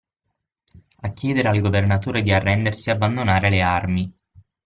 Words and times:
A 1.01 1.09
chiedere 1.13 1.47
al 1.49 1.59
governatore 1.59 2.23
di 2.23 2.33
arrendersi 2.33 2.89
e 2.89 2.93
abbandonare 2.93 3.51
le 3.51 3.61
armi. 3.61 4.11